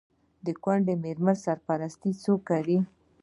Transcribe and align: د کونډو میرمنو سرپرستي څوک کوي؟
د 0.45 0.47
کونډو 0.63 0.93
میرمنو 1.03 1.33
سرپرستي 1.45 2.11
څوک 2.23 2.39
کوي؟ 2.49 2.79